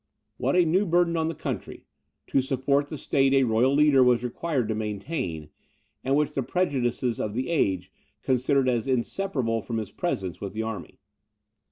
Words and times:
What 0.37 0.55
a 0.55 0.65
new 0.65 0.87
burden 0.87 1.15
on 1.15 1.27
the 1.27 1.35
country, 1.35 1.85
to 2.25 2.41
support 2.41 2.89
the 2.89 2.97
state 2.97 3.35
a 3.35 3.43
royal 3.43 3.71
leader 3.75 4.01
was 4.03 4.23
required 4.23 4.67
to 4.69 4.73
maintain, 4.73 5.51
and 6.03 6.15
which 6.15 6.33
the 6.33 6.41
prejudices 6.41 7.19
of 7.19 7.35
the 7.35 7.49
age 7.49 7.91
considered 8.23 8.67
as 8.67 8.87
inseparable 8.87 9.61
from 9.61 9.77
his 9.77 9.91
presence 9.91 10.41
with 10.41 10.53
the 10.53 10.63
army! 10.63 10.97